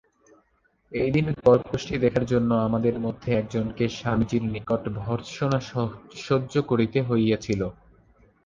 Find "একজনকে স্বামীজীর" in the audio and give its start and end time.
3.33-4.43